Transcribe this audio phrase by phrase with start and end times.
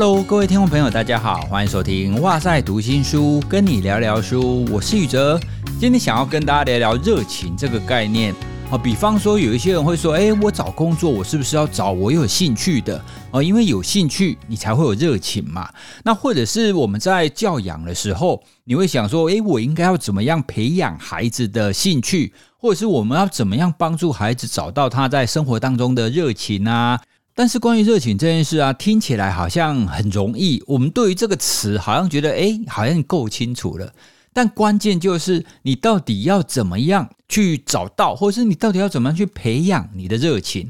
[0.00, 5.40] Hello，各位听众朋友，大家好，欢迎收听哇塞读心书，跟你聊聊书，我是宇哲。
[5.80, 8.32] 今天想要跟大家聊聊热情这个概念。
[8.70, 13.04] 啊，比方说有一些人会说，哎，我找工作，我是不是要找我有兴趣的？
[13.32, 15.68] 哦，因为有兴趣，你才会有热情嘛。
[16.04, 27.00] 那或者是我们在教养的时候，你会想说，哎，我应该要怎么样培养孩子的兴趣，或者是我们要怎么样帮助孩子找到他在生活当中的热情啊？
[27.38, 33.92] 但是关于热情这件事啊，听起来好像很容易，我们对于这个词好像觉得，哎，好像够清楚了。
[34.32, 37.08] 但关键就是你到底要怎么样？
[37.28, 40.62] 去找到，或者是你到底要怎么样去培养你的热情？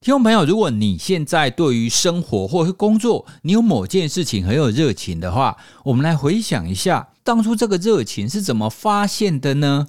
[0.00, 9.86] 听众朋友，如果你现在对于生活或是工作，你有某件事情很有热情的话，我们来回想一下，当初这个热情是怎么发现的呢？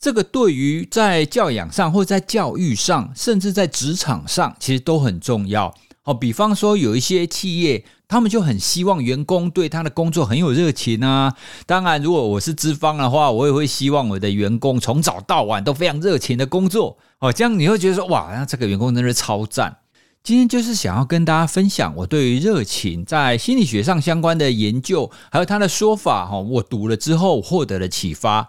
[0.00, 5.74] 这个对于在教养上，或在教育上，甚至在职场上，其实都很重要。
[6.04, 7.84] 哦，比方说有一些企业。
[8.10, 11.34] 他们就很希望员工对他的工作很有热情啊。
[11.66, 17.30] 当然，如果我是资方的话，我也会希望我的员工从早到晚都非常热情的工作哦。
[17.30, 19.76] 这样你会觉得说，哇，那这个员工真是超赞。
[20.22, 26.38] 今天就是想要跟大家分享我对于热情在心理学上相关的研究，还有他的说法哈。
[26.38, 28.48] 我读了之后获得了启发。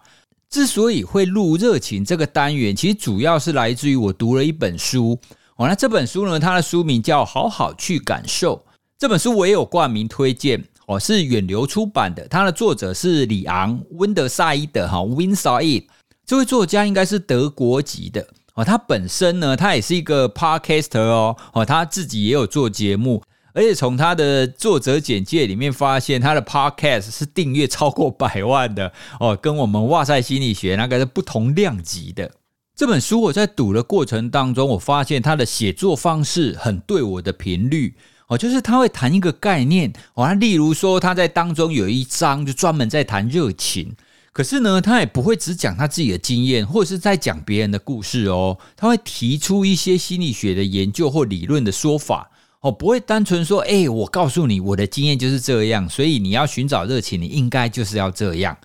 [0.50, 5.18] 之所以会录热情这个单元，其实主要是来自于我读了一本书
[5.58, 5.68] 哦。
[5.68, 8.56] 那这本书呢，它的书名叫《好好去感受》。
[8.98, 12.28] 这本书我也有冠名推荐哦，是远流出版的。
[12.28, 15.86] 它的作者是里昂·温德萨伊德哈 （Win Said）。
[16.26, 18.66] 这位作家应该是德国籍的哦。
[18.66, 23.22] 他本身呢，他也是一个 podcaster 哦哦，他自己也有做节目，
[23.54, 32.32] 而且从他的作者简介里面发现，他的 podcast 是订阅超过百万的哦，跟我们哇塞心理学那个是不同量级的。
[32.76, 37.96] 这本书我在读的过程当中，我发现他的写作方式很对我的频率。
[38.28, 43.96] 哦，就是他会谈一个概念，哦，例如说他在当中有一章就专门在谈热情，
[44.32, 52.30] 可是呢，他也不会只讲他自己的经验，或者是在讲别人的故事哦，他会提出一些心理学的研究或理论的说法，
[52.62, 58.58] 哦，不会单纯说，哎，我告诉你我的经验就是这样，所以你要寻找热情，你应该就是要这样。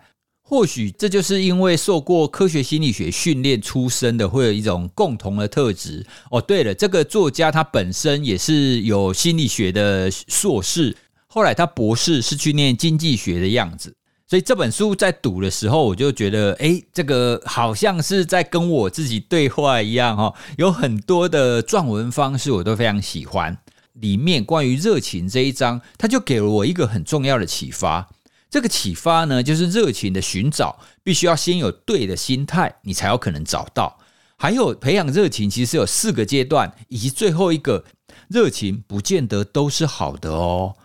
[0.47, 6.05] 或许这就是因为受过科学心理学训练出身的，会有一种共同的特质。
[6.31, 10.95] 哦，对了，这个作家他本身也是有心理学的硕士，
[11.27, 13.95] 后来他博士是去念经济学的样子。
[14.27, 20.35] 所以这本书在读的时候，我就觉得，哎，这个好像是在跟我自己对话一样哈。
[20.59, 23.57] 有很多的撰文方式我都非常喜欢，
[23.95, 28.09] 里面关于热情这一章，他就给了我一个很重要的启发。
[28.51, 33.99] 这个启发呢，就是热情的寻找，必须要先有对的心态，你才有可能找到。
[34.37, 37.85] 还有培养热情，其实有四个阶段，以及最后一个，
[38.29, 40.77] 热情不见得都是好的哦。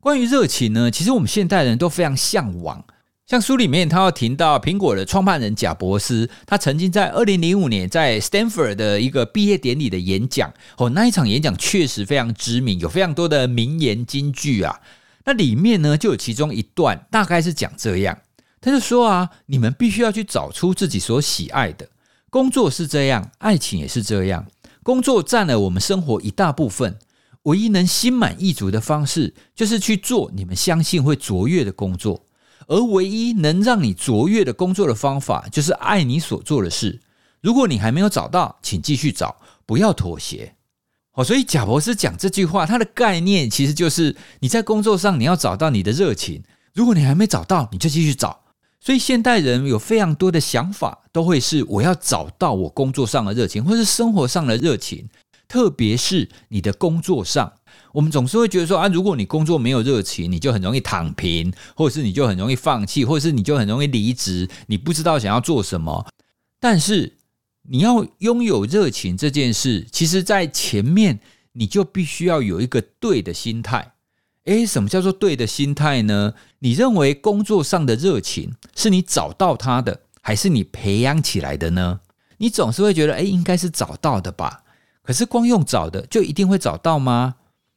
[0.00, 2.84] 关于热情呢，其实我们现代人都非常向往。
[3.26, 14.78] 像书里面他要提到苹果的创办人贾伯斯，他曾经在二零零五年在 Stanford 的一个毕业典礼的演讲，哦，那一场演讲确实非常知名，有非常多的名言金句啊。
[15.24, 18.18] 那里面呢，就有其中一段，大概是讲这样，
[18.60, 21.88] 他就说啊，你们必须要去找出自己所喜爱的。
[22.28, 24.44] 工作是这样，爱情也是这样，
[24.82, 26.98] 工作占了我们生活一大部分，
[27.44, 32.26] 唯一能心满意足的方式，就是去做你们相信会卓越的工作，
[32.66, 37.00] 而唯一能让你卓越的工作的方法，就是爱你所做的事。
[37.40, 39.36] 如果你还没有找到，请继续找，
[39.66, 40.54] 不要妥协。
[41.12, 46.42] 哦，所以贾博士讲这句话，他的概念其实就是你在工作上你要找到你的热情。
[46.72, 48.40] 如果你还没找到，你就继续找。
[48.80, 55.08] 所以现代人有非常多的想法，都会是我要找到我工作上的热情，或是生活上的热情。
[55.46, 57.52] 特别是你的工作上，
[57.94, 66.04] 我们总是会觉得说啊，如果你工作没有热情，你就很容易躺平，或者是你就很容易放弃，或者是你就很容易离职，你不知道想要做什么。
[66.58, 67.12] 但是
[67.68, 71.20] 你要拥有热情这件事，其实，在前面
[71.52, 73.92] 你就必须要有一个对的心态。
[74.46, 76.34] 诶，什么叫做对的心态呢？
[76.58, 82.00] 你认为工作上的热情是你找到它的，还是你培养起来的呢？
[82.38, 84.64] 你总是会觉得，诶，应该是找到的吧？
[85.04, 87.36] 可是光用找的就一定会找到吗？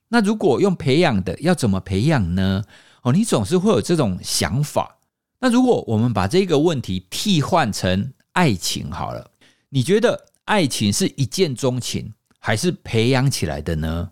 [0.09, 2.63] 那如果用培养的，要怎么培养呢？
[3.01, 4.97] 哦，你总是会有这种想法。
[5.39, 9.31] 那如果我们把这个问题替换成爱情好了。
[9.69, 14.09] 你觉得爱情是一见钟情，还是培养起来的呢？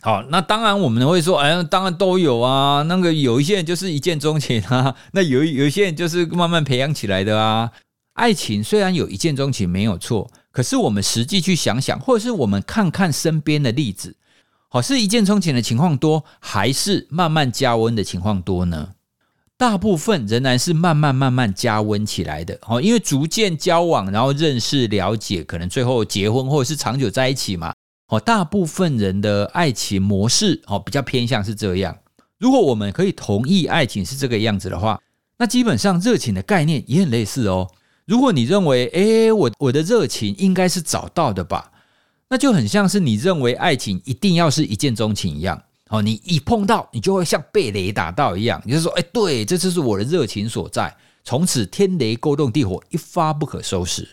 [0.00, 2.82] 好，那当然我们会说，哎，当然都有啊。
[2.82, 7.70] 那个有一些人就是一见钟情啊， 那有有一些人就是慢慢培养起来的啊。
[8.14, 14.16] 爱情虽然有一见钟情没有错，可是我们实际去想想，或者是我们看看身边的例子，
[14.76, 18.90] 好，是一见钟情的情况多，还是慢慢加温的情况多呢？
[19.56, 22.58] 大部分仍然是慢慢慢慢加温起来的。
[22.66, 27.72] 哦，因为逐渐交往，然后认识、了解，可能最后结婚或者是长久在一起嘛。
[28.08, 31.96] 哦，大部分人的爱情模式哦比较偏向是这样。
[32.38, 35.00] 如果我们可以同意爱情是这个样子的话，
[35.38, 37.70] 那基本上热情的概念也很类似哦。
[38.04, 41.72] 如果你认为，诶，我我的热情应该是找到的吧？
[42.28, 54.08] 那就很像是你认为爱情一定要是一见钟情一样，哦，你一碰到你就会像被雷打到一样，你就说，哎，对，这就是我的热情所在，从此天雷勾动地火，一发不可收拾。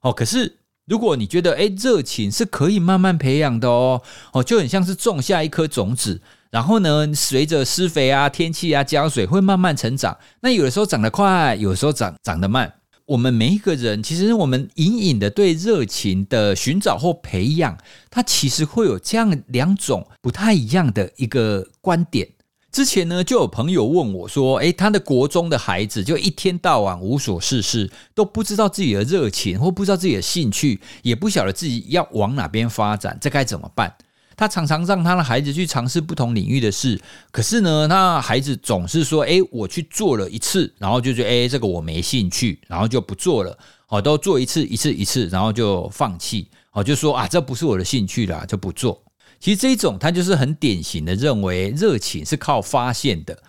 [0.00, 4.00] 哦，可是如果你觉得，哎，热情是可以慢慢培养的哦，
[4.32, 10.16] 哦，就很像是种下一颗种子，然后呢，随着施肥啊、天气啊、浇水，会慢慢成长。
[10.40, 12.72] 那有的时候长得快，有时候长长得慢。
[13.10, 17.76] 我们每一个人，其实我们隐隐的对热情的寻找或培养，
[18.08, 22.28] 它其实会有这样两种不太一样的一个观点。
[22.70, 33.92] 之前呢，就有朋友问我说：“诶，他的国中的孩子就一天到晚无所事事，都不知道自己的热情或不知道自己的兴趣，也不晓得自己要往哪边发展，这该怎么办？”
[34.40, 36.98] 他常常让他的孩子去尝试不同领域的事，
[37.30, 43.54] 可是呢，那孩子总是说：“哎，我去做了一次，然后就觉得哎，这个我没兴趣，然后就不做了。
[43.86, 46.48] 好，都做一次，一次，一次，然后就放弃。
[46.70, 49.02] 好，就说啊，这不是我的兴趣了，就不做。
[49.38, 53.42] 其实这一种他就是很典型的认为热情是靠发现的。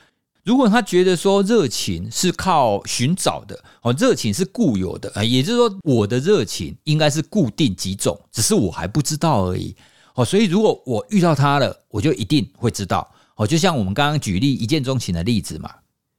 [0.44, 9.74] 如果他觉得说热情是靠寻找的，哦，热情是固有的，啊，也就是说我的热情应该是固定几种，只是我还不知道而已。
[10.26, 13.10] 所以如果我遇到他了，我就一定会知道。
[13.36, 15.70] 哦，就像我们刚刚举例一见钟情的例子嘛，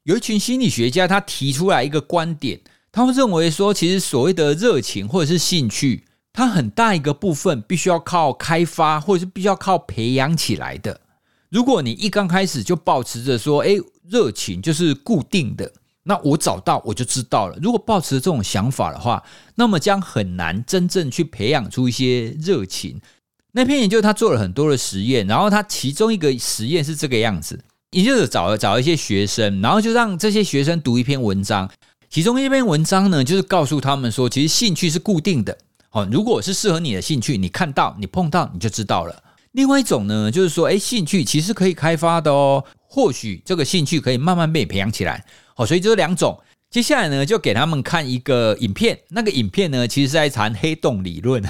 [0.05, 2.61] 有一群心理学家他提出来一个观点，
[2.91, 11.01] 他会认为说，其实所谓的热情或者是兴趣，它很大一个部分必须要靠开发，或者是必须要靠培养起来的。
[11.51, 13.77] 如果你一刚开始就保持着说，哎，
[14.09, 15.71] 热情就是固定的，
[16.03, 17.59] 那我找到我就知道了。
[17.63, 19.23] 如果保持这种想法的话，
[19.55, 23.01] 那么将很难真正去培养出一些热情。
[23.55, 31.71] 那篇研究他做了很多的实验，然后他其中一个实验是这个样子，也就是找找一些学生，然后就让这些学生读一篇文章，
[32.09, 35.59] 其中一篇文章呢，就是告诉他们说，其实兴趣是固定的，
[35.91, 39.23] 哦，如果是适合你的兴趣，你看到你碰到你就知道了。
[39.53, 45.23] 另外一种呢，就是说，哎，兴趣其实可以开发的哦，或许这个兴趣可以慢慢被培养起来，
[45.55, 46.41] 好，所以这两种，
[46.71, 51.45] 接下来呢，就给他们看一个影片，那个影片呢，其实是在谈黑洞理论。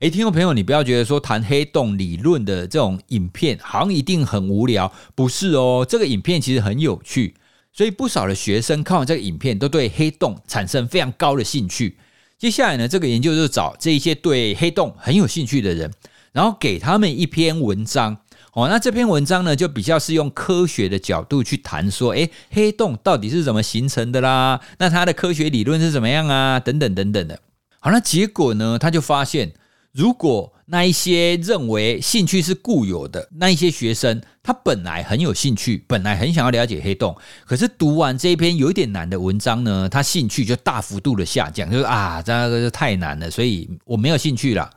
[0.00, 5.84] 诶，听众朋友，你不要觉得说谈黑洞理论的这种影片好像一定很无聊，不是哦。
[5.88, 7.34] 这个影片其实很有趣，
[7.72, 11.98] 所以不少的学生看完这个影片都对黑洞产生非常高的兴趣。
[12.38, 15.92] 接下来呢，这个研究就找这一些对黑洞很有兴趣的人，
[16.30, 18.18] 然后给他们一篇文章。
[18.52, 24.60] 哦，那这篇文章呢，就比较是用科学的角度去谈说，诶，黑洞到底是怎么形成的啦？
[24.78, 26.60] 那它的科学理论是怎么样啊？
[26.60, 27.40] 等等等等的。
[27.80, 29.54] 好，那结果呢，他就发现。
[29.92, 44.70] 如果那一些认为兴趣是固有的那一些学生，他本来很有兴趣，本来很想要了解黑洞，可是读完这一篇有一点难的文章呢，他兴趣就大幅度的下降，就是啊，这个太难了，所以我没有兴趣了。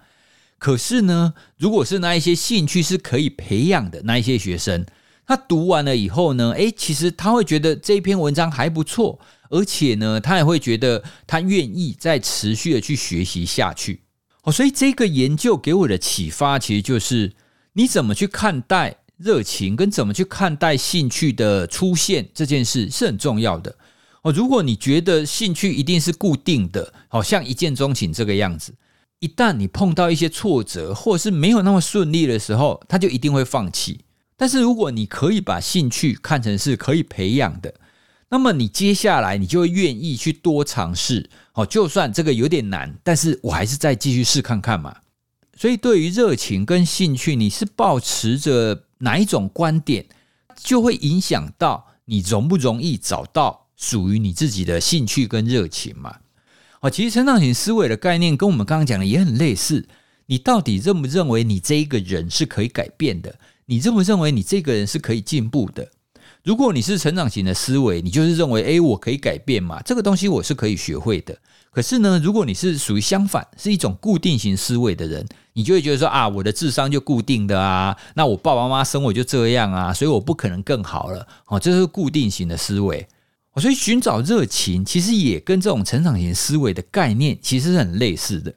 [0.58, 4.86] 可是呢，如果是那一些兴趣是可以培养的那一些学生，
[5.28, 14.02] 他读完了以后呢，诶，其实他会觉得这一篇文章还不错，而且呢，他也会觉得他愿意再持续的去学习下去。
[14.44, 17.34] 哦，所以这个研究给我的启发，其实就是
[17.74, 23.76] 你怎么去看待热情，跟怎么去看待兴趣的出现这件事是很重要的。
[24.24, 28.74] 哦，如果你觉得兴趣一定是固定的，好像一见钟情这个样子，
[29.20, 34.02] 一旦你碰到一些挫折，或者是没有那么顺利的时候，他就一定会放弃。
[34.36, 37.72] 但是如果你可以把兴趣看成是可以培养的，
[38.32, 41.30] 那么你接下来你就会愿意去多尝试。
[41.54, 44.96] 哦，就算这个有点难，但是我还是再继续试看看嘛。
[45.58, 50.06] 所以，对于热情跟兴趣，你是保持着哪一种观点，
[50.56, 56.16] 就会影响到你容不容易找到属于你自己的兴趣跟热情嘛。
[56.80, 59.88] 哦，其实成长型思维的概念跟我们刚刚讲的也很类似。
[60.28, 63.38] 你到底认不认为你这一个人是可以改变的？
[63.66, 65.92] 你认不认为你这个人是可以进步的？
[66.44, 71.38] 如果你是成长型的思维，你就是认为，诶，我可以改变嘛，这个东西我是可以学会的。
[71.70, 81.26] 可是呢，如果你是属于相反，是一种固定型思维的人，你就会觉得说啊，我的智商就固定的啊，那我爸爸妈妈生我就这样啊，所以我不可能更好了。
[81.46, 83.08] 哦，这是固定型的思维。
[83.58, 88.54] 所以寻找热情，其实也跟这种成长型思维的概念其实是很类似的。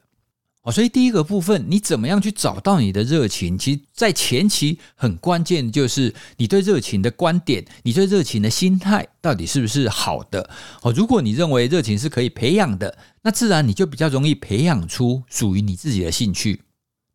[0.65, 3.55] 哦，所以第一个部分，你怎么样去找到你的热情？
[3.55, 10.49] 其实，在前期很关键，就是你对热情的观点，你对热情的心态到底是不是好的？
[10.81, 16.61] 哦，如果你认为热情是可以培养的，那自然你就比较容易培养出属于你自己的兴趣。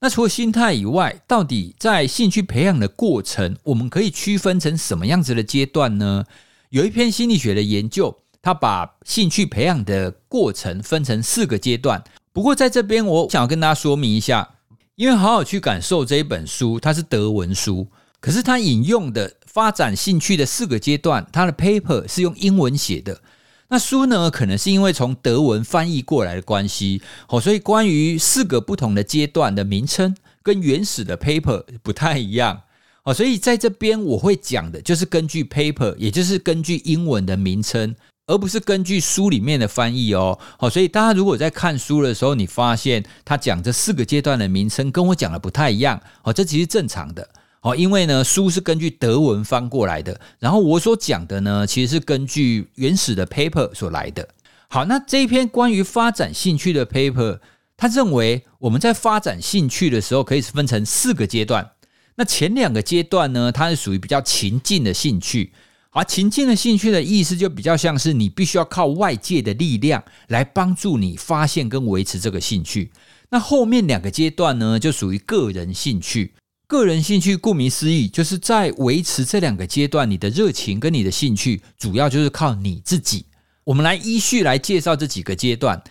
[0.00, 6.25] 那除了心态以外，到底在兴趣培养的过程，我们可以区分成什么样子的阶段呢？
[6.69, 12.04] 有一篇心理学的研究，他把兴趣培养的过程分成四个阶段。
[12.32, 14.49] 不过，在这边我想要跟大家说明一下，
[14.94, 17.88] 因为好好去感受这一本书，它是德文书，
[18.20, 23.20] 可是它引用的发展兴趣的四个阶段，它的 paper 是用英文写的。
[23.68, 32.62] 那书呢，可能是因为从德文翻译过来的关系，哦，所以关于四个不同的阶段的名称跟原始的 paper 不太一样，
[33.02, 37.96] 哦，所以在这边我会讲的就是根据 paper，也就是根据英文的名称。
[38.27, 47.29] 而不是根据书里面的翻译哦，好，所以大家如果在看书的时候，你发现他讲这四个阶段的名称跟我讲的不太一样，哦，这其实正常的，
[47.62, 54.29] 哦，因为呢，书是根据德文翻过来的，然后我所讲的呢，其实是根据原始的 paper 所来的。
[54.69, 57.41] 好，那这一篇关于发展兴趣的 paper，
[57.77, 61.73] 他认为我们在发展兴趣的时候，可以分成四个阶段。
[62.15, 65.53] 那前两个阶段呢，它是属于比较情境的兴趣。
[65.92, 72.92] 而情境的兴趣的意思，就比较像是你必须要靠外界的力量来帮助你发现跟维持这个兴趣。
[73.30, 76.35] 那后面两个阶段呢，就属于个人兴趣。
[76.68, 83.26] 个人兴趣顾名思义，就是在维持这两个阶段，你的热情跟你的兴趣，主要就是靠你自己。
[83.64, 85.82] 我们来依序来介绍这几个阶段。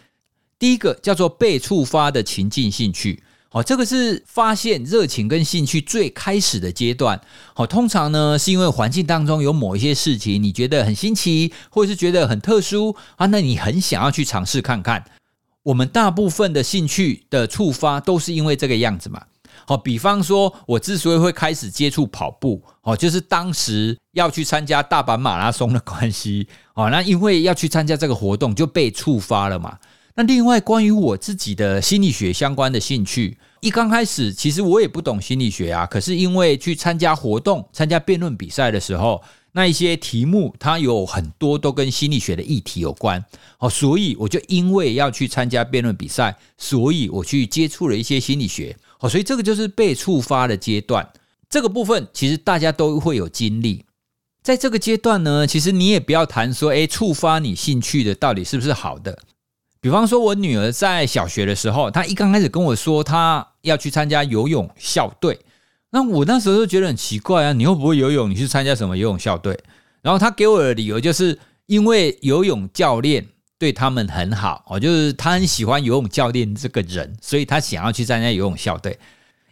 [0.58, 3.22] 第一个叫做被触发的情境兴趣。
[3.52, 7.20] 好，这个是发现热情跟兴趣最开始的阶段。
[7.56, 15.04] 好，通常呢是因为环境当中有某一些事情，你觉得很新奇，或者是觉得很特殊啊，那你很想要去尝试看看。
[15.64, 19.24] 我们大部分的兴趣的触发都是因为这个样子嘛。
[19.66, 26.48] 好，比方说我之所以会开始接触跑步，哦，就是当时要去参加大阪马拉松的关系。
[26.76, 29.78] 哦，那因为要去参加这个活动，就被触发了嘛。
[30.20, 35.86] 那另外，关于我自己的心理学相关的兴趣，一刚开始其实我也不懂心理学啊。
[35.86, 39.24] 可是因为去参加活动、参加辩论比赛的时候，
[39.54, 43.24] 那一些题目它有很多都跟心理学的议题有关
[43.60, 51.10] 哦，所以我就因为要去参加辩论比赛，所以我去接触了一些心理学哦，所以这个就是被触发的阶段。
[51.50, 53.86] 这个部分其实大家都会有经历，
[54.44, 59.18] 在这个阶段呢，其实你也不要谈说，诶，触发你兴趣的到底是不是好的。
[59.82, 65.40] 比方说，我女儿在小学的时候，她一刚开始跟我说她要去参加游泳校队，
[65.92, 69.58] 那我那时候就觉得很奇怪啊，你又不会游泳，你去参加什么游泳校队？
[70.02, 73.26] 然后她给我的理由就是因为游泳教练
[73.58, 78.98] 对他们很好，哦，就是他很喜欢游泳教练这个人，所以他想要去参加游泳校队。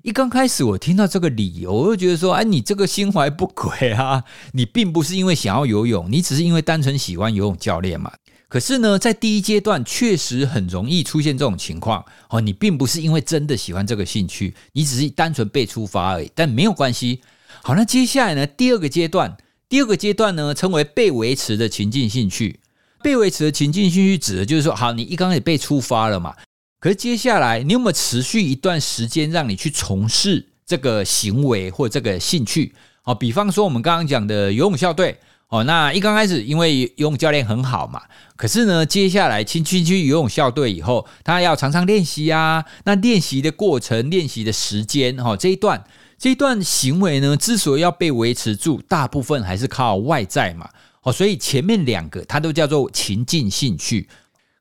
[0.04, 8.12] 一刚开始我听到这个理由，我就觉得说，哎，你这个心怀不轨啊，你并不是因为想要游泳，你只是因为单纯喜欢游泳教练嘛。
[8.50, 12.39] 可是呢，在第一阶段确实很容易出现这种情况哦。
[12.39, 16.32] 你并不是因为真的喜欢这个兴趣，你只是单纯被触发而已。
[16.34, 17.20] 但没有关系。
[17.62, 18.48] 好，那接下来呢？
[18.48, 19.36] 第二个阶段，
[19.68, 22.62] 第二个阶段呢，称为被维持的情境兴趣。
[23.04, 26.34] 被维持的情境兴趣指的就是说，好，你一刚开始被触发了嘛。
[26.80, 32.74] 可是接下来，你有没有持续一段时间让你去从事这个行为或这个兴趣？
[33.04, 35.20] 哦，比方说我们刚刚讲的游泳校队。
[35.50, 38.01] 哦，那一刚开始，因为游泳教练很好嘛，
[38.36, 42.66] 可是呢，接下来进去去游泳校队以后，他要常常练习啊。
[42.84, 45.82] 那练习的过程、练习的时间，哈，这一段
[46.18, 50.70] 这一段行为呢，之所以要被维持住，大部分还是靠外在嘛。
[51.04, 54.10] 哦，所以前面两个它都叫做情境兴趣。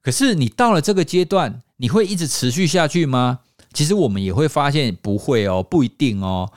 [0.01, 3.41] 可是你到了这个阶段，你会一直持续下去吗？
[3.73, 6.49] 其实我们也会发现不会哦，不一定哦。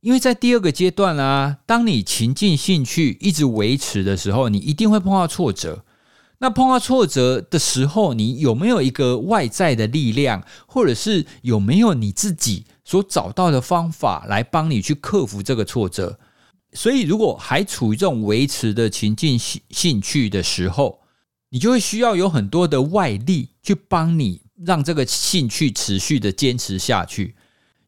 [0.00, 5.84] 因为在第二个阶段啊，当你情境兴趣一直维持的时候，你一定会碰到挫折。
[6.38, 16.18] 那碰到挫折的时候，你有没有一个外在的力量，或者是有没有你自己所找到的方法来帮你去克服这个挫折？
[16.72, 21.00] 所以，如果还处于这种维持的情境兴兴趣的时候，
[21.50, 27.34] 你就会需要有很多的外力去帮你，让这个兴趣持续的坚持下去。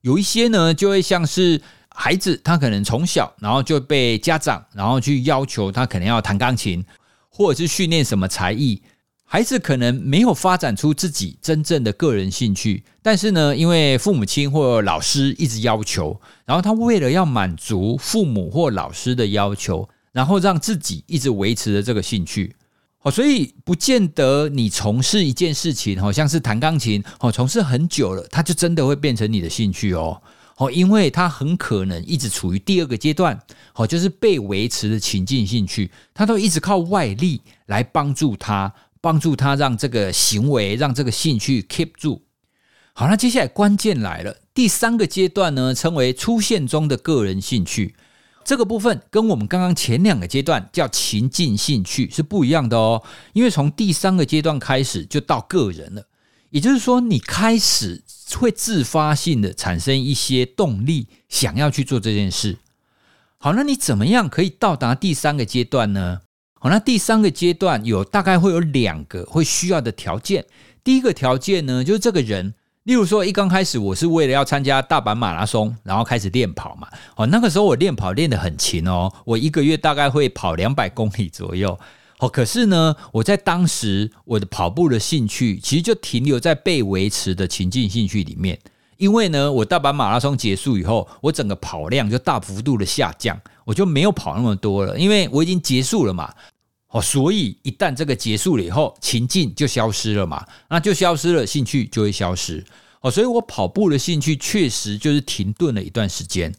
[0.02, 1.62] 有一些呢，就会像是。
[1.94, 6.84] 孩子他可能从小，然后就被家长，然后去要求他可能要弹钢琴，
[7.28, 8.82] 或者是训练什么才艺。
[9.24, 22.54] 孩子可能没有发展出自己真正的个人兴趣，但是呢，因为父母亲或老师一直要求，然后他为了要满足父母或老师的要求，然后让自己一直维持着这个兴趣。
[23.00, 30.22] 哦，所以不见得你从事一件事情，好像是弹钢琴，哦，从事很久了，它就真的会变成你的兴趣哦，
[30.56, 33.40] 哦，因为它很可能一直处于第二个阶段，
[33.74, 42.22] 哦，就是被维持的情境兴趣，它都一直靠外力来帮助他，帮助他让这个行为，让这个兴趣 keep 住。
[42.92, 47.94] 好，那接下来关键来了，第三个阶段呢，称为出现中的个人兴趣。
[48.44, 56.04] 这个部分跟我们刚刚前两个阶段叫情境兴趣是不一样的哦，因为从第三个阶段开始就到个人了，
[56.52, 58.02] 也就是说你开始
[58.38, 62.58] 会自发性的产生一些动力，想要去做这件事。
[63.38, 66.20] 好，那你怎么样可以到达第三个阶段呢？
[66.60, 70.44] 好，那第三个阶段有大概会有两个会需要的条件，
[70.84, 72.54] 第一个条件呢，就是这个人。
[72.84, 76.88] 例如说，一刚开始我是为了要参加大阪马拉松，然后开始练跑嘛。
[77.16, 81.78] 哦，那个时候我练跑练得很勤哦，我一个月大概会跑两百公里左右。
[82.22, 88.56] 哦，可是呢，我在当时我的跑步的兴趣其实就停留在被维持的情境兴趣里面。
[88.96, 96.32] 因为呢，我大阪马拉松结束以后，我整个跑量就大幅度的下降，我就没有跑那么多了，因为我已经结束了嘛。
[96.90, 102.64] 哦，所以一旦这个结束了以后，情境就消失了嘛，那就消失了，兴趣就会消失。
[103.00, 106.54] 哦，所以我跑步的兴趣确实就是停顿了一段时间。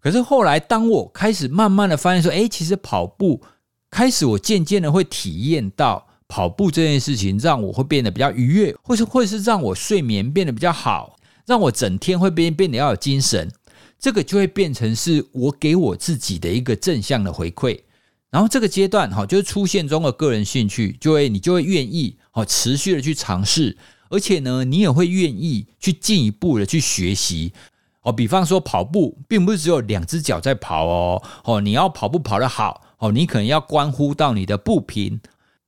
[0.00, 3.42] 可是后来，当我开始慢慢的发现说，哎，其实跑步
[3.90, 13.50] 开始，我渐渐的会体验到跑步这件事情，让我会变得比较愉悦，或是或是让我睡眠变得比较好，让我整天会变变得要有精神。
[13.98, 17.80] 这个就会变成是我给我自己的一个正向的回馈。
[18.30, 23.76] 然后这个阶段哈，就是出现中的个人兴趣，就会你就会愿意哦，持续的去尝试，
[24.08, 27.52] 而且呢，你也会愿意去进一步的去学习
[28.02, 28.12] 哦。
[28.12, 35.20] 比方说跑步，并不是只有两只脚在跑哦，哦，你要跑步跑得好哦，你可能要关乎到你的步频，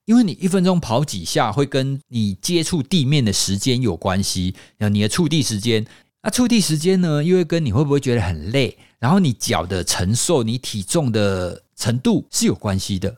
[0.05, 5.85] 因为你一分钟跑几下，会跟你接触地面的时间有关系，然后你的触地时间，
[6.23, 11.65] 那触地时间呢，又会跟你会不会觉得很累，然后你脚的承受你体重的。
[11.75, 13.17] 程度是有关系的，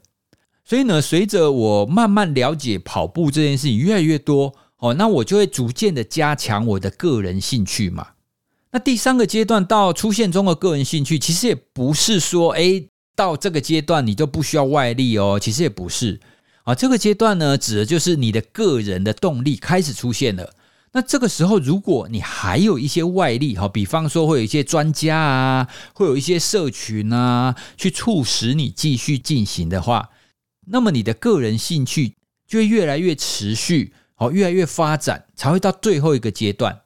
[0.64, 8.12] 所以呢，随着我慢慢了解跑步这件事情越来越多，哦，那我就会逐渐的加强我的个人兴趣嘛。
[8.70, 12.82] 那第三个阶段到出现中的个人兴趣，其实也不是说，哎，
[13.14, 16.20] 到这个阶段你就不需要外力哦，其实也不是
[16.64, 16.74] 啊。
[16.74, 20.54] 这个阶段呢，指的就是你的个人的动力开始出现了。
[20.92, 30.10] 那这个时候，如果你还有一些外力，哈，比方说会有一些专家啊，会有一些社群啊，去促使你继续进行的话，
[30.68, 32.14] 那么你的个人兴趣
[32.46, 36.82] 就会越来越持续，好，越来越发展，才会到最后一个阶段。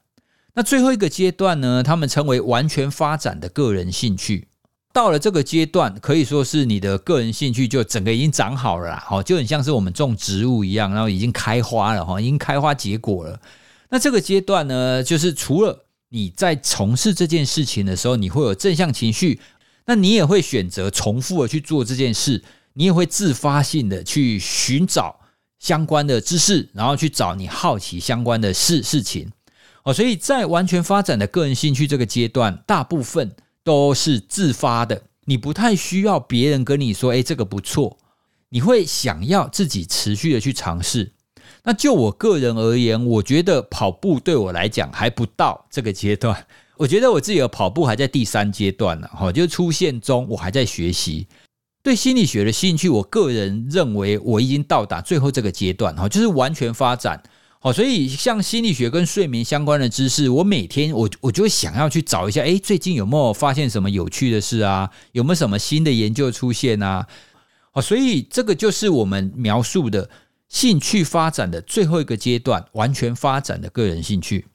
[0.54, 4.48] 那最后一个阶段呢，他们称为完全发展的个人兴趣。
[4.92, 13.40] 到了这个阶段，可以说是你的个人兴趣就整个已经长好了啦，好，就很像是我们种植物一样，然后已经开花了，哈，已经开花结果了。
[13.90, 19.40] 那这个阶段呢，就是除了你在从事这件事情的时候，你会有正向情绪，
[19.86, 25.20] 那你也会选择重复的去做这件事，你也会自发性的去寻找
[25.58, 29.30] 相关的知识，然后去找你好奇相关的事事情。
[29.84, 33.30] 哦，所以在完全发展的个人兴趣这个阶段，大部分
[33.68, 37.98] 都是自发的，你不太需要别人跟你说，哎，这个不错，
[38.48, 41.12] 你会想要自己持续的去尝试。
[41.64, 46.46] 那就我个人而言，我觉得跑步对我来讲还不到这个阶段。
[46.78, 51.26] 我觉得我自己的跑步还在第三阶段呢，哈，就出现中，我还在学习。
[51.82, 57.22] 对心理学的兴趣，我个人认为我已经到达最后这个阶段，哈，就是完全发展。
[57.68, 64.88] 好，所以像心理学跟睡眠相关的知识，我每天我我就想要去找一下，哎，最近有没有发现什么有趣的事啊？
[65.12, 67.06] 有没有什么新的研究出现啊？
[67.72, 70.08] 好，所以这个就是我们描述的。
[70.48, 74.46] 兴趣发展的最后一个阶段，完全发展的个人兴趣。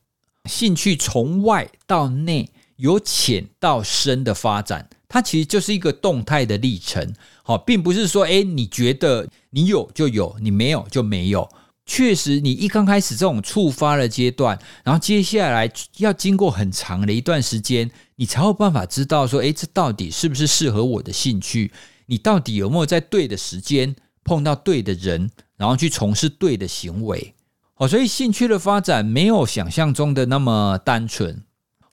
[0.49, 7.13] 兴趣从外到内，由浅到深的发展，它其实就是一个动态的历程。
[7.43, 11.47] 好，并不是说，哎，你觉得你有就有，你没有就没有。
[11.85, 21.71] 确实，你一刚开始这种触发的阶段，然后接下来要经过很长的一段时间，你才有办法知道说，哎，这到底是不是适合我的兴趣？
[22.05, 25.29] 你到底有没有在对的时间碰到对的人？
[25.55, 27.33] 然后去从事对的行为，
[27.75, 31.41] 哦，所以兴趣的发展没有想象中的那么单纯，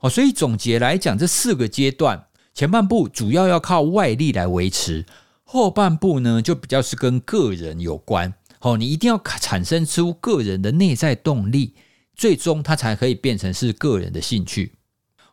[0.00, 5.07] 哦，所以总结来讲，这四个阶段，前半部主要要靠外力来维持，
[5.44, 11.75] 后半部呢就比较是跟个人有关，哦，你一定要产生出个人的内在动力，
[12.14, 14.75] 最终它才可以变成是个人的兴趣，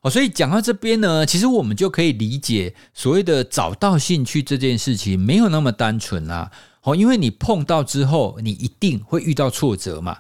[0.02, 6.52] 哦，所以讲到这边呢，其实我们就可以理解所谓的找到兴趣这件事情没有那么单纯啦。
[6.80, 10.20] 好，因为你碰到之后，你一定会遇到挫折嘛，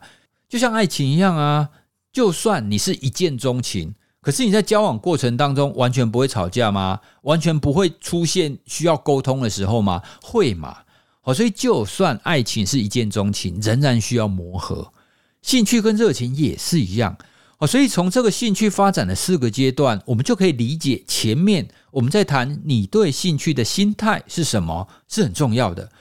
[0.49, 1.69] 就像爱情一样啊。
[2.11, 6.99] 就算你是一见钟情，可是你在交往过程当中完全不会吵架吗？
[7.21, 10.01] 完全不会出现需要沟通的时候吗？
[10.21, 10.79] 会嘛？
[11.27, 14.93] 好，所以就算爱情是一见钟情，仍然需要磨合。
[15.41, 17.17] 兴趣跟热情也是一样。
[17.57, 25.91] 哦，所以从这个兴趣发展的四个阶段，我们就可以理解前面我们在谈你对兴趣的心态是什么，是很重要的。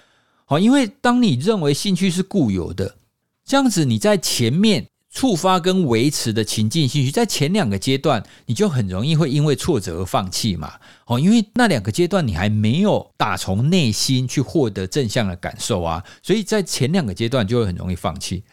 [0.45, 2.97] 好，因为当你认为兴趣是固有的，
[3.45, 4.87] 这样子你在前面。
[5.17, 10.75] 触发跟维持的情境兴趣，在前两个阶段，你就很容易会因为挫折而放弃嘛？
[11.07, 18.45] 哦，因为那两个阶段你还没有打从内心去获得正向的感受啊，所以在前两个阶段就会很容易放弃。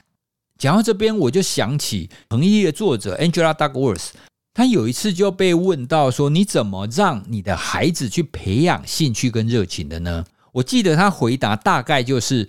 [0.57, 4.11] 讲到这边，我就想起彭毅的作者 Angela Duckworth，
[4.53, 10.23] 他有一次就被问到说：“你怎么让你的孩子去培养兴趣跟热情的呢？”
[10.53, 12.47] 我记得他回答大概就是：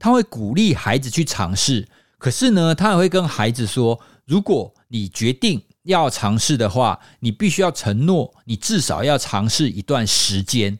[0.00, 1.86] 他会鼓励孩子去尝试。
[2.24, 10.78] 可是呢，他也会跟孩子说：如果你决定要尝试的话，你必须要承诺，你至少要尝试一段时间。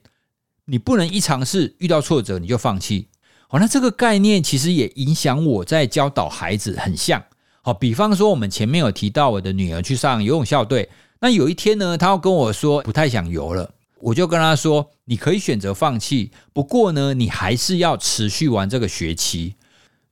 [0.65, 3.09] 你不能一尝试遇到挫折你就放弃。
[3.47, 7.23] 好，那这个概念其实也影响我在教导孩子很像。
[7.61, 10.89] 好，比方说我们前面有提到我的女儿去上游泳校队，
[11.21, 19.57] 那有一天呢，她要跟我说不太想游了，我就跟她说：你可以选择放弃，不过呢，你还是要持续玩这个学期。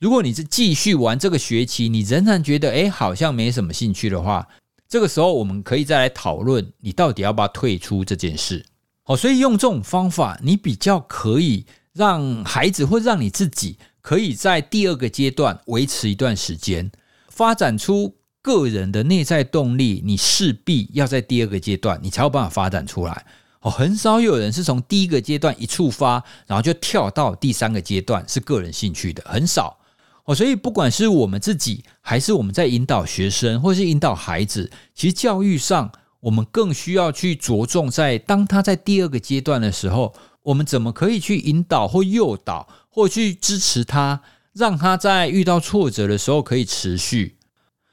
[0.03, 4.49] 如果你是继续玩这个学期，你仍然觉得哎好像没什么兴趣的话，
[4.88, 8.67] 这个时候我们可以再来讨论你到底要不要退出这件事。
[9.05, 16.91] 好，所以用这种方法，你比较可以让孩子或让你自己可以在第二个阶段维持一段时间，
[17.29, 20.03] 发展出个人的内在动力。
[20.05, 23.25] 你势必要在第二个阶段，你才有办法发展出来。
[23.61, 29.79] 哦，很少有人是从第一个阶段一触发，然后就跳到第三个阶段是个人兴趣的，很少。
[30.24, 47.37] 哦，所以不管是我们自己，还是我们在引导学生，或是引导孩子，其实教育上，我们更需要去着重在当他在第二个阶段的时候，我们怎么可以去引导或诱导，或去支持他，让他在遇到挫折的时候可以持续。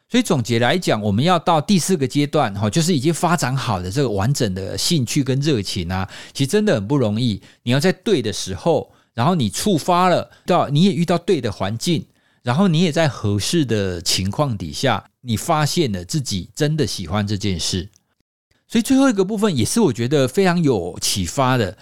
[0.07, 7.41] 所以总结来讲，我们要到第四个阶段，哈，就是已经发展好的这个完整的兴趣跟热情啊，其实真的很不容易。
[7.63, 12.05] 你要在对的时候，然后你触发了，到你也遇到对的环境。
[12.43, 17.89] 然后你也在合适的情况底下，你发现了自己真的喜欢这件事，
[18.67, 21.77] 所以最后一个部分也是我觉得非常有启发的。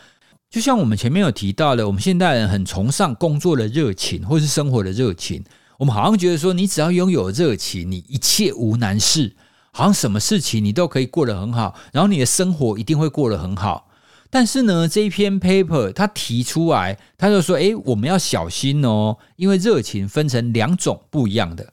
[0.50, 5.44] 就像我们前面有提到的，我们现代人很崇尚工作的热情或是生活的热情，
[5.78, 9.36] 我们好像觉得说，你只要拥有热情，你一切无难事，
[9.72, 13.87] 好像什么事情你都可以过得很好，然后你的生活一定会过得很好。
[14.30, 21.72] 但是呢，这一篇 paper 他提出来，他就说：“诶，我们要小心哦，因为热情分成两种不一样的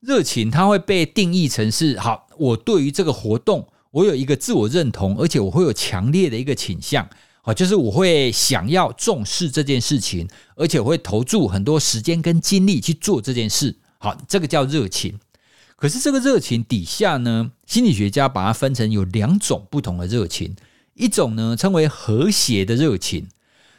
[0.00, 2.26] 热情，它会被定义成是好。
[2.36, 7.08] 我对于这个活动，我有一个自我认同，而且我会有强烈的一个倾向，
[7.40, 13.76] 好，就是我会想要重视这件事情，而且我会投注很多时间跟精力去做这件事。
[13.98, 15.18] 好，这个叫热情。
[15.76, 20.54] 可是这个热情底下呢，心理学家把它分成有两种不同的热情。”
[20.94, 23.28] 一种呢称为和谐的热情，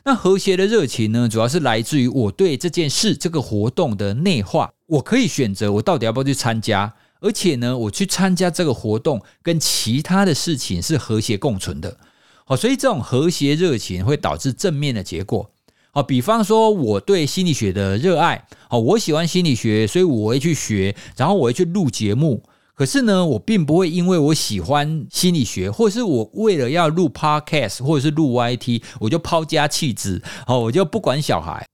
[0.04, 4.72] 那和谐的热情呢，主要是来自于我对这件事、这个活动的内化。
[4.88, 11.98] 我可以选择我到底要不要去参加，而且呢，我去参加这个活动跟其他的事情是和谐共存的。
[12.46, 15.50] 好，所以这种和谐热情会导致正面的结果。
[15.92, 22.44] 好，比方说我对心理学的热爱，好，我喜欢心理学，所以我会去学，然后我会去录节目。
[22.76, 31.66] 可是呢，我并不会因为我喜欢心理学，或者是我为了要录 podcast 或者是录 YT，我就抛家弃子，哦，我就不管小孩，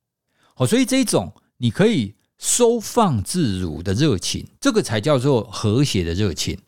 [0.57, 6.59] 哦，所以这一种你可以收放自如的热情，这个才叫做和谐的热情。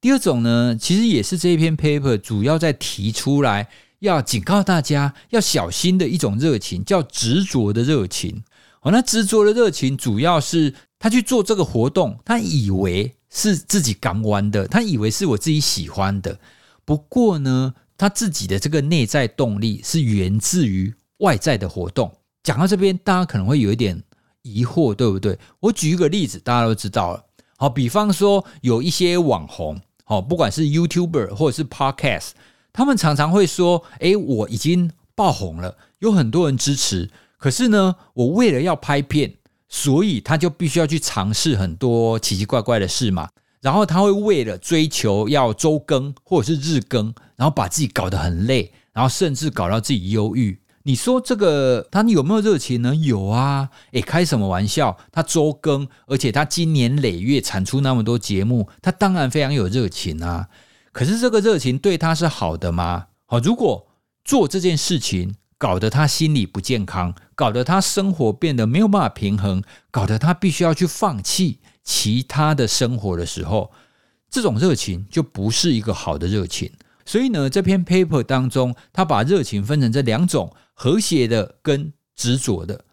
[0.00, 3.68] 第二种呢，其实也是这一篇 paper 主要在提出来
[4.00, 8.42] 要警告大家要小心的一种热情，叫执着的热情。
[8.82, 13.14] 哦，那执着的热情主要是他去做这个活动，他以为。
[13.38, 16.40] 是自己敢玩的，他以为是我自己喜欢的。
[16.84, 22.12] 不过呢，他自己的这个内在动力是源自于外在的活动。
[22.42, 24.02] 讲到这边，大家可能会有一点
[24.42, 25.38] 疑惑，对不对？
[25.60, 27.24] 我举一个例子，大家都知道了。
[27.56, 32.30] 好，比方说有一些网红，好，不管是 YouTuber 或者是 Podcast，
[32.72, 37.08] 他们常常会说：“诶，我已经爆红了，有很多人支持。
[37.36, 39.34] 可是呢，我为了要拍片。”
[39.68, 43.28] 所以他就必须要去尝试很多奇奇怪怪的事嘛，
[43.60, 50.58] 然后他会为了追求要周更或者是日更，然后把自己搞得很累，然后甚至搞到自己忧郁。
[50.84, 52.94] 你说这个他有没有热情呢？
[52.94, 54.96] 有啊，诶，开什么玩笑？
[55.12, 60.48] 他周更，而且他今年累月产出那么多节目，他当然非常有热情啊。
[60.92, 63.08] 可是这个热情对他是好的吗？
[63.26, 63.86] 好，如果
[64.24, 73.70] 做这件事情搞得他心理不健康，搞得他生活变得没有办法平衡，搞得他必须要去放弃其他的生活的时候，
[74.30, 76.70] 这种热情就不是一个好的热情。
[77.04, 80.54] 所以呢，这篇 paper 当中，他把热情分成这两种。
[80.80, 82.84] 和谐的跟执着的，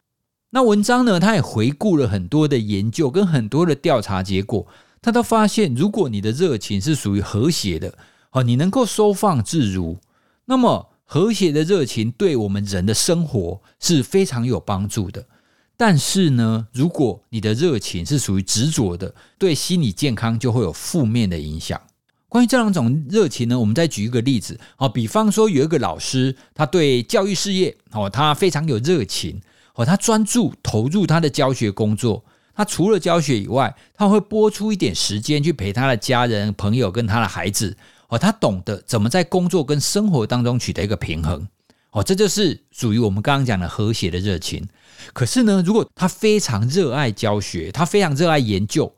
[0.50, 1.20] 那文章呢？
[1.20, 4.66] 他也回顾了很多的研究跟很多的调查结果，
[5.04, 7.96] 他都发现，如果你的热情是属于和谐的，
[8.32, 10.00] 哦，你能够收放自如，
[10.46, 15.26] 那么和谐的热情对我们人的生活是非常有帮助的。
[15.78, 21.80] 但是呢，如果你的热情是属于执着的，对心理健康就会有负面的影响。
[22.28, 29.42] 关于这两种热情呢，我们再举一个例子哦，比方说有一个老师，他对教育事业哦，他非常有热情
[29.76, 32.24] 哦，他专注投入他的教学工作。
[32.58, 37.76] 他除了教学以外，他会拨出一点时间去陪他的家人、朋友跟他的孩子
[38.10, 38.18] 哦。
[38.18, 41.48] 他懂得怎么在工作跟生活当中取得一个平衡
[41.92, 44.68] 哦，这就是属于我们刚刚讲的和谐的热情。
[45.14, 48.92] 可是呢，如果他非常热爱教学，他非常热爱研究。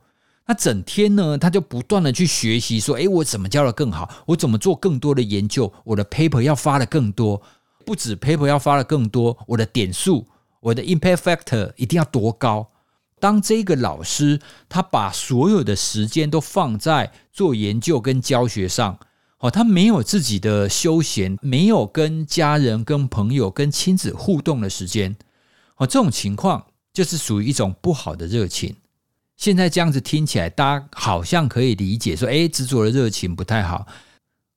[0.48, 4.10] 那整天呢，他就不断的去学习，说：“诶，我怎么教的更好？
[4.28, 5.72] 我怎么做更多的研究？
[5.84, 7.41] 我的 paper 要发的更多，
[7.86, 10.26] 不止 paper 要发的更多，我的点数，
[10.62, 12.70] 我的 impact factor 一定要多高？”
[13.19, 18.99] 当这个老师他把所有的时间都放在做研究跟教学上，
[19.39, 25.15] 哦，他没有自己的休闲，没有跟家人、跟朋友、跟亲子互动的时间，
[25.77, 28.75] 哦，这种情况就是属于一种不好的热情。
[29.36, 33.86] 现在这样子听起来，大家好像可以理解说，哎，执着的热情不太好。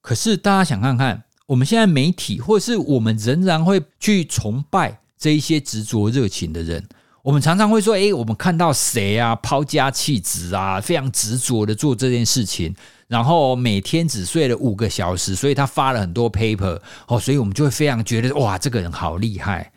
[0.00, 6.86] 可是大家想看看，我们现在媒体，或是我们仍然会去崇拜这一些执着热情的人。
[7.22, 12.74] 我们常常会说，哎，我们看到谁啊，抛家弃子啊，非常执着的做这件事情，
[13.08, 19.70] 然后每天只睡了五个小时，所以他发了很多 paper 哦，所以我们就会非常觉得，哇，这个人好厉害。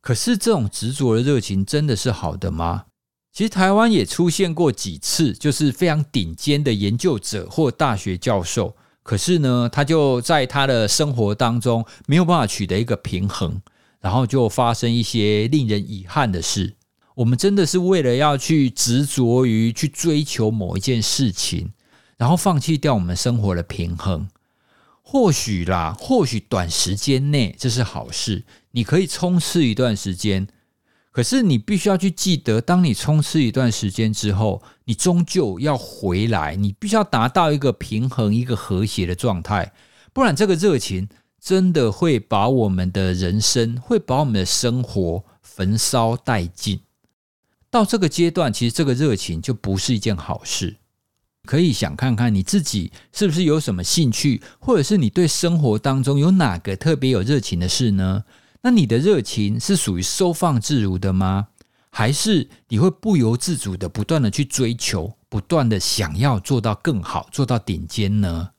[0.00, 2.86] 可是这种执着的热情真的是好的吗？
[3.32, 13.60] 其实台湾也出现过几次，就是非常顶尖的研究者或大学教授，可是呢，他就在他的生活当中没有办法取得一个平衡，
[14.04, 16.74] 然后就发生一些令人遗憾的事。
[17.14, 21.72] 我们真的是为了要去执着于去追求某一件事情，
[22.18, 24.28] 然后放弃掉我们生活的平衡。
[25.00, 30.46] 或许啦，或许短时间内这是好事，你可以冲刺一段时间。
[31.10, 39.72] 可是你必须要去记得，当你冲刺一段时间之后，你终究要回来，你必须要达到一个平衡、一个和谐的状态，
[40.12, 41.08] 不然这个热情
[41.44, 46.80] 真的会把我们的人生、会把我们的生活焚烧殆尽。
[47.68, 50.78] 到这个阶段，其实这个热情就不是一件好事。
[51.44, 58.24] 可以想看看你自己是不是有什么兴趣，或者是你对生活当中有哪个特别有热情的事呢？
[58.62, 61.48] 那你的热情是属于收放自如的吗？
[61.90, 68.52] 还是你会不由自主的不断的去追求，不断的想要做到更好，做到顶尖呢？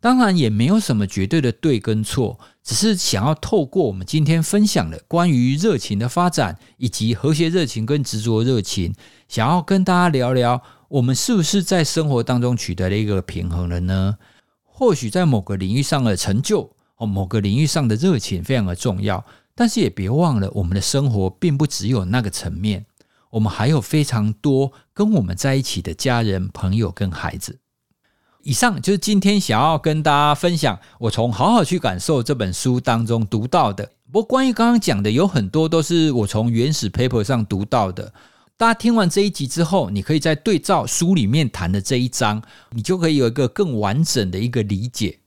[0.00, 8.94] 当然也没有什么绝对的对跟错，只是想要透过我们今天分享的关于热情的发展，以及和谐热情跟执着热情，
[9.28, 14.16] 想要跟大家聊聊，我们是不是在生活当中取得了一个平衡了呢？
[14.64, 16.74] 或许在某个领域上的成就。
[16.96, 22.84] 哦，某个领域上的热情非常的重要，但是也别忘了，我们的生活并不只有那个层面，
[23.30, 27.59] 我们还有非常多跟我们在一起的家人、朋友跟孩子。
[28.42, 33.90] 以上就是今天想要跟大家分享，我从《好好去感受》这本书当中读到的。
[34.10, 38.12] 不过，关于刚刚讲的，有很多都是我从原始 paper 上读到的。
[38.56, 45.18] 大家听完这一集之后，你可以再对照书里面谈的这一章，你就可以有一个更完整的一个理解。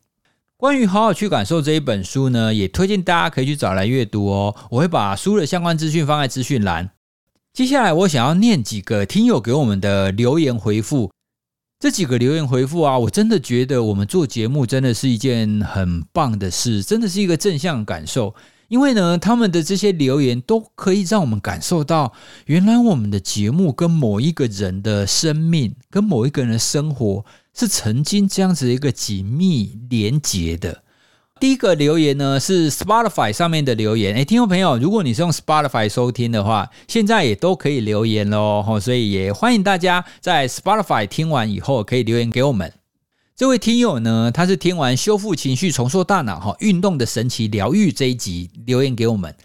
[0.57, 4.55] 关于好好去感受这一本书呢，也推荐大家可以去找来阅读哦。
[4.69, 6.89] 我会把书的相关资讯放在资讯栏。
[7.53, 11.11] 接下来我想要念几个听友给我们的留言回复。
[11.83, 18.33] 这几个留言回复啊，我真的觉得我们做节目真的是一件很棒的事，真的是一个正向感受。
[18.69, 22.13] 因为呢，他们的这些留言都可以让我们感受到，
[22.45, 27.25] 原来我们的节目跟某一个人的生命，跟某一个人的生活。
[27.53, 30.83] 是曾经这样子一个紧密连结的。
[31.43, 42.71] 第一个留言呢是 Spotify 上面的留言，诶，听众朋友，如果你是用 Spotify 收听的话，现在也都可以留言喽，所以也欢迎大家在 Spotify 听完以后可以留言给我们。
[43.35, 49.35] 这位听友呢，他是听完修复情绪、重塑大脑、哈运动的神奇疗愈这一集留言给我们。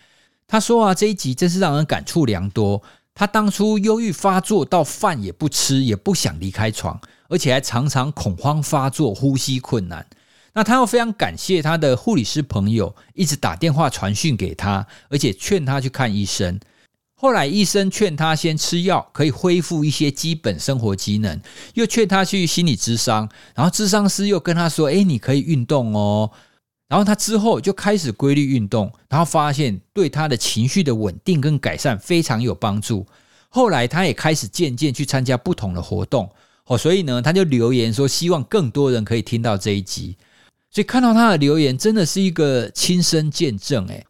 [0.47, 2.81] 他说啊，这一集真是让人感触良多。
[3.13, 10.07] 他当初忧郁发作到饭也不吃，也不想离开床，而且还常常恐慌发作、呼吸困难。
[10.55, 16.59] 那他又非常感谢他的护理师朋友，一直打电话传讯给他，而且劝他去看医生。
[17.21, 21.41] 后来医生劝他先吃药，可以恢复一些基本生活机能，
[21.75, 26.31] 又劝他去心理咨商，然后咨商师又跟他说：“哎，你可以运动哦。”
[26.89, 33.05] 然后他之后就开始规律运动，然后发现对他的情绪的稳定跟改善非常有帮助。
[33.49, 36.31] 后来他也开始渐渐去参加不同的活动，
[36.67, 40.17] 哦，所以呢，他就留言说希望更多人可以听到这一集。
[40.79, 44.07] 所以看到他的留言，真的是一个亲身见证，诶。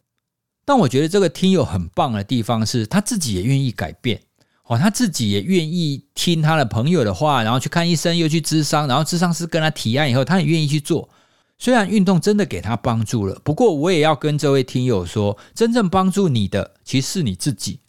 [0.63, 4.21] 但我觉得这个听友很棒的地方是，他自己也愿意改变
[4.65, 11.09] 哦，他自己也愿意听他的朋友的话，然后去看医生，又去咨商，然后咨商师跟他提案以后，他也愿意去做。
[11.57, 17.79] 虽然运动真的给他帮助了，不过我也要跟这位听友说，真正帮助你的其实是你自己，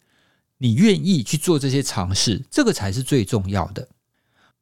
[0.57, 3.87] 你愿意去做这些尝试，这个才是最重要的。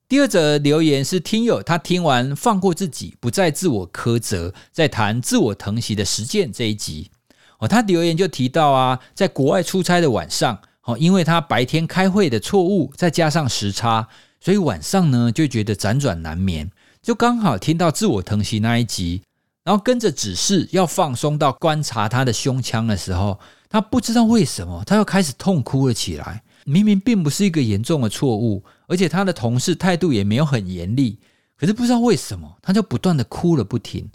[0.10, 7.12] 第二则留言是听友他听完放过自己，不再自我苛责，在谈自我疼惜的实践这一集。
[7.60, 14.08] 哦，他留言就提到啊，在国外出差的晚上，哦，因为他白天开会的错误，再加上时差，
[14.40, 16.72] 所以晚上呢就觉得辗转难眠。
[17.04, 19.22] 就刚好听到自我疼惜那一集，
[19.64, 26.42] 然后跟着指示要放松到观察他的胸腔的时候，他不知道为什么，他又开始痛哭了起来。
[26.70, 31.20] 明明并不是一个严重的错误，而且他的同事态度也没有很严厉，
[31.58, 34.10] 可是不知道为什么，他就不断的哭了不停。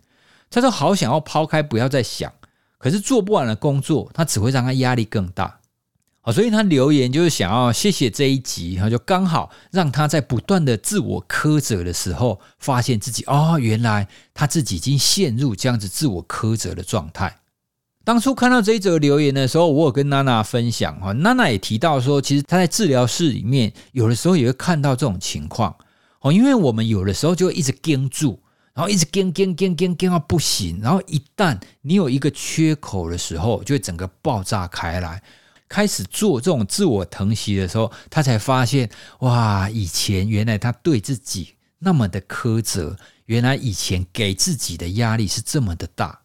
[0.51, 2.33] 他说好想要抛开，不要再想。
[2.79, 5.59] 可是做不完的工作，他只会让他压力更大。
[6.21, 17.38] 好，所以他留言就是想要谢谢这一集，然后就刚好让他在不断的自我苛责的时候，发现自己哦，原来他自己已经陷入这样子自我苛责的状态。
[18.05, 25.75] 当初看到这一则留言的时候，我有跟娜娜分享哈，娜娜也提到说，其实她在治疗室里面，有的时候也会看到这种情况
[26.21, 28.40] 哦，因为我们有的时候就一直盯住。
[28.75, 35.23] 然后一直跟跟跟跟跟到不行，然后一旦你有一个缺口的时候，就会整个爆炸开来。
[35.69, 38.90] 开始做这种自我疼惜的时候，他才发现
[39.21, 46.24] 哇，以前原来他对自己那么的苛责，原来以前给自己的压力是这么的大。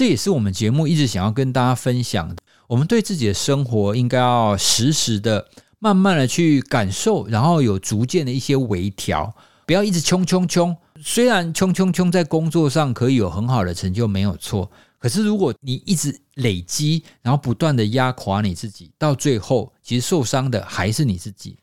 [0.00, 2.36] 这也是我们节目一直想要跟大家分享的。
[2.68, 5.46] 我们对自己的生活应该要实时的、
[5.78, 9.30] 慢慢的去感受，然后有逐渐的一些微调，
[9.66, 10.74] 不要一直冲冲冲。
[11.02, 14.70] 虽然冲冲冲在工作上可以有很好的成就，没有错。
[14.98, 21.58] 可是如果你一直累积，然后不断的压垮你自己，到最后其实受伤的还是你自己。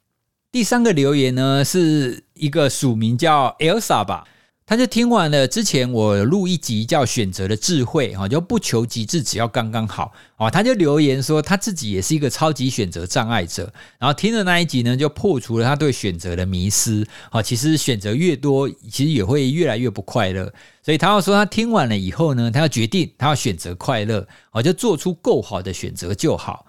[0.51, 4.25] 第三个留言呢，是一个署名叫 Elsa 吧。
[4.69, 10.49] 他就听完了之前我录一集叫《选择的智慧》哈，就不求极致，只要刚刚好啊。
[10.49, 17.07] 他就留言说他自己也是一个超级选择障碍者，然后听了那一集呢，就破除了他对选择的迷思。
[17.31, 20.53] 哦，其实选择越多，其实也会越来越不快乐。
[20.83, 26.65] 所以他要说他听完了以后呢，他要决定他要选择快乐，哦，就做出够好的选择就好。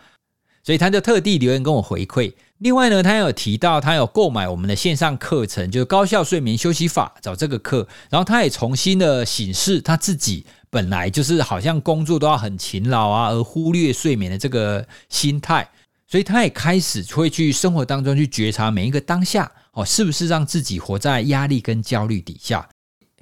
[0.63, 2.33] 所以他就特地留言跟我回馈。
[2.59, 7.87] 另外呢，他有提到他有购买我们的线上课程，就是高效睡眠休息法，找这个课。
[8.11, 15.69] 然后他也重新的审视他自己本来就是好像工作都要很勤劳啊，而忽略睡眠的这个心态。
[16.09, 22.69] 所以他也开始会去生活当中去觉察每一个当下哦，是不是让自己活在压力跟焦虑底下？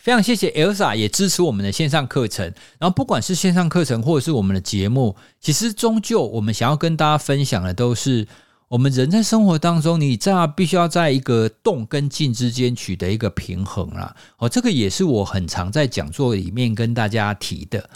[0.01, 2.47] 非常谢谢 Elsa 也支持我们的线上课程。
[2.79, 8.27] 然后不管是线上课程或者是我们的节目，其实终究我们想要跟大家分享的都是。
[8.69, 14.13] 我们人在生活当中，你在必须要在一个动跟静之间取得一个平衡啦。
[14.39, 17.89] 哦，这个也是我很常在讲座里面跟大家提的。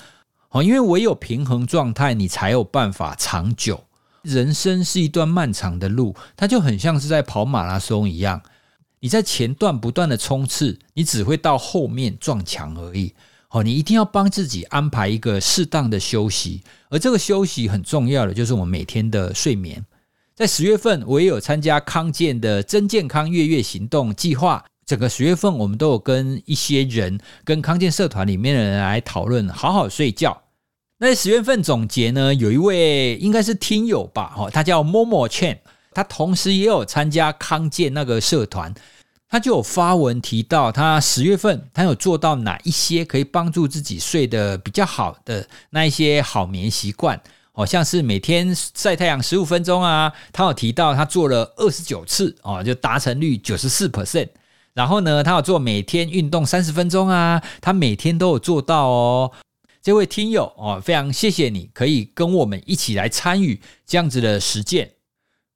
[0.51, 3.83] 哦，因为唯有平衡状态，你才有办法长久。
[4.23, 8.41] 人生是一段漫长的路，它就很像是在跑马拉松一样。
[9.01, 13.13] 你在前段不断的冲刺，你只会到后面撞墙而已。
[13.49, 19.85] 哦，你一定要帮自己安排一个适当的休息，而这个休息很重要的就是我们每天的睡眠。
[20.41, 24.65] 在十月份，我也有参加康健的真健康月月行动计划。
[24.87, 30.45] 整个十月份，我们都有跟一些人、跟康健社团里面的人来讨论好好睡觉。
[30.97, 35.59] 那十月份总结呢，有一位应该是听友吧，哈，他叫 Momo Chen，
[35.93, 38.73] 他同时也有参加康健那个社团，
[39.29, 47.21] 他就有发文提到，他十月份他有做到哪一些可以帮助自己睡得比较好的那一些好眠习惯。
[47.61, 54.31] 好像是每天晒太阳十五分钟啊，他有提到他做了二十九次哦，就达成率九十四 percent。
[54.73, 59.31] 然后呢，他有做每天运动三十分钟啊，他每天都有做到哦。
[59.83, 64.93] 这位听友哦，非常谢谢你可以跟我们一起来参与这样子的实践。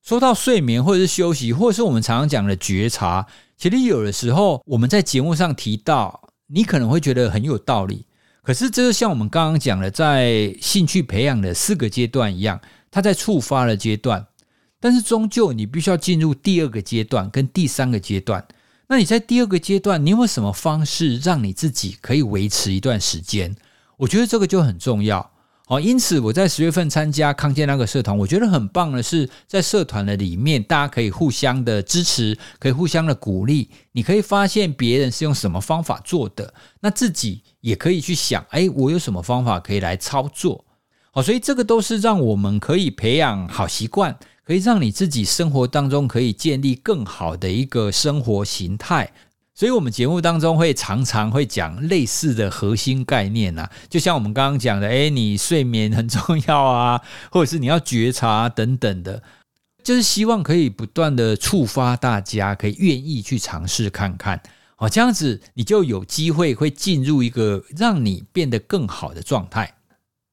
[0.02, 3.26] 说到睡眠或者是休息，或者是我们常常讲的觉察，
[3.56, 8.04] 其实有的时候我们在节目上提到，你可能会觉得很有道理。
[8.44, 14.26] 可是这就像我们刚刚讲的，在兴趣培养的四个阶段一样，它在触发的阶段，
[14.78, 18.46] 但是终究你必须要进入第二个阶段跟第三个阶段。
[18.86, 23.56] 那你在第二个阶段，你有没有什么方式让你自己可以维持一段时间？
[23.96, 25.30] 我觉得这个就很重要。
[25.66, 33.70] 好，因此我在十月份参加康健那个社团，我觉得很棒的是，在社团的里面，大家可以互相的支持，可以互相的鼓励。
[33.92, 40.62] 你可以发现别人是用什么方法做的，那自己也可以去想，哎，我有什么方法可以来操作？
[41.10, 49.10] 好，所以这个都是让我们可以培养好习惯，可以让你自己生活当中可以建立更好的一个生活形态。
[49.56, 57.00] 所以，我们节目当中会常常会讲类似的核心概念啊，就像我们刚刚讲的，哎，你睡眠很重要啊，
[57.30, 59.22] 或者是你要觉察等等的，
[59.84, 64.42] 就是希望可以不断的触发大家，可以愿意去尝试看看，
[64.78, 69.72] 哦，这样子你就有机会会进入一个让你变得更好的状态。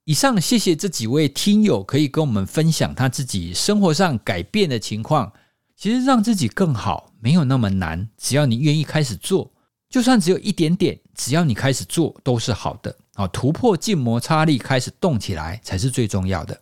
[0.05, 5.31] 以上，谢谢这几位听友可以跟我们分享他自己生活上改变的情况。
[5.77, 9.51] 其实让自己更好没有那么难，只要你愿意开始做，
[9.89, 12.95] 就算只有一点点，只要你开始做都是好的。
[13.13, 16.59] 啊，突破静摩擦力，开始动起来才是最重要的。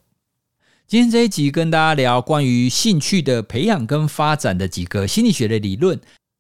[0.88, 5.99] 今天这一集跟大家聊关于兴趣的培养跟发展的几个心理学的理论，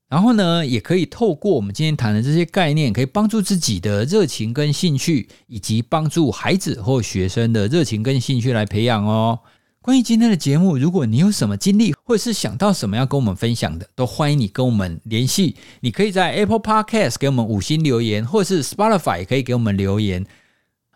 [0.09, 9.39] 然后呢，也可以透过我们今天谈的这些概念，可以帮助自己的热情跟兴趣，以及帮助孩子或学生的热情跟兴趣来培养哦。
[9.81, 15.55] 关于今天的节目，如果你有什么经历，或者是想到什么要跟我们分享的，都欢迎你跟我们联系。
[15.79, 20.25] 你可以在 Apple Podcast 给我们五星留言，或者是 Spotify 也可以给我们留言。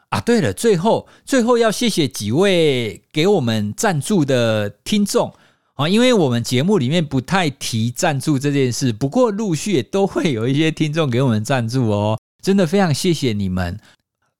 [0.09, 5.33] 啊，对了，最后最后要谢谢几位给我们赞助的听众
[5.75, 13.79] 啊，因为我们节目里面不太提赞助这件事，不过陆续也都会有一些听众给我们赞助哦，真的非常谢谢你们。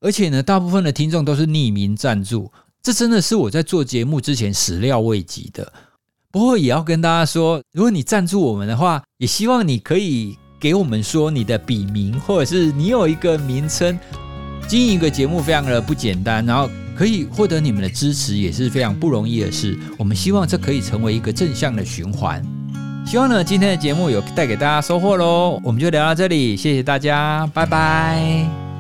[0.02, 2.52] 而且呢，大部分的听众都是匿名赞助。
[2.84, 5.72] 这真的是我在做节目之前始料未及的。
[6.30, 13.98] 不过也要跟大家说，如果你赞助我们的话，也希望你可以给我们说你的笔名，或者是你有一个名称。
[14.68, 19.78] 经营一个节目非常的不简单，然后可以获得你们的支持也是非常不容易的事。
[19.98, 22.42] 我们希望这可以成为一个正向的循环。
[23.06, 25.60] 希望呢今天的节目有带给大家收获喽。
[25.64, 28.73] 我们就聊到这里，谢谢大家，拜拜。